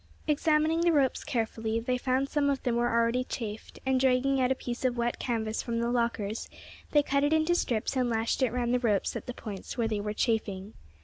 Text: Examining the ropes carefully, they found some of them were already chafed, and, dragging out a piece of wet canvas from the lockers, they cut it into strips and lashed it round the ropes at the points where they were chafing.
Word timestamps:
Examining 0.25 0.81
the 0.81 0.91
ropes 0.91 1.23
carefully, 1.23 1.79
they 1.79 1.95
found 1.95 2.27
some 2.27 2.49
of 2.49 2.63
them 2.63 2.75
were 2.75 2.89
already 2.91 3.23
chafed, 3.23 3.77
and, 3.85 3.99
dragging 3.99 4.41
out 4.41 4.51
a 4.51 4.55
piece 4.55 4.83
of 4.83 4.97
wet 4.97 5.19
canvas 5.19 5.61
from 5.61 5.79
the 5.79 5.91
lockers, 5.91 6.49
they 6.89 7.03
cut 7.03 7.23
it 7.23 7.33
into 7.33 7.53
strips 7.53 7.95
and 7.95 8.09
lashed 8.09 8.41
it 8.41 8.51
round 8.51 8.73
the 8.73 8.79
ropes 8.79 9.15
at 9.15 9.27
the 9.27 9.33
points 9.35 9.77
where 9.77 9.87
they 9.87 10.01
were 10.01 10.11
chafing. 10.13 10.73